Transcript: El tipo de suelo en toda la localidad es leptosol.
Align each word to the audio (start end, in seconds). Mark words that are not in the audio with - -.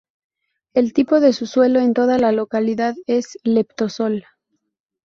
El 0.73 0.93
tipo 0.93 1.19
de 1.19 1.31
suelo 1.31 1.79
en 1.79 1.93
toda 1.93 2.17
la 2.17 2.31
localidad 2.31 2.95
es 3.05 3.37
leptosol. 3.43 4.25